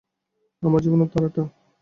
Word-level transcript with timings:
আমার 0.63 0.81
জীবনের 0.83 1.09
তারাটা! 1.11 1.43